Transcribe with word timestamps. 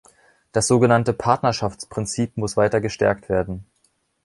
Das 0.51 0.65
sogenannte 0.65 1.13
Partnerschaftsprinzip 1.13 2.35
muss 2.35 2.57
weiter 2.57 2.81
gestärkt 2.81 3.29
werden. 3.29 3.67